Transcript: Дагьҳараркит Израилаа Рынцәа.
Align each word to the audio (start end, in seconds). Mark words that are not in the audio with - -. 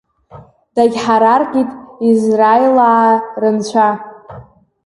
Дагьҳараркит 0.75 1.69
Израилаа 2.09 3.11
Рынцәа. 3.41 3.89